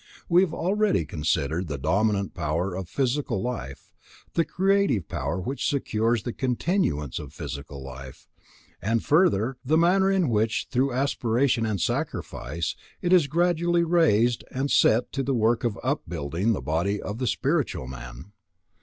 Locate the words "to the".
15.11-15.35